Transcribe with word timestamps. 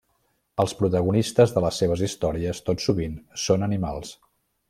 Els 0.61 0.71
protagonistes 0.79 1.53
de 1.57 1.63
les 1.65 1.77
seves 1.83 2.03
històries 2.09 2.63
tot 2.71 2.83
sovint 2.87 3.15
són 3.45 3.67
animals. 3.71 4.17